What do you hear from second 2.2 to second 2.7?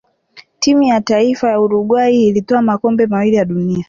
ilitwaa